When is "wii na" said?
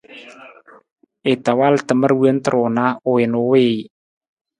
3.15-3.37